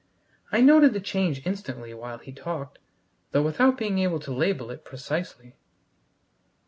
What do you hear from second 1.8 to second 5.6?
while he talked, though without being able to label it precisely.